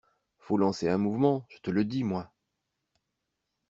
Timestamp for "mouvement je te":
0.97-1.69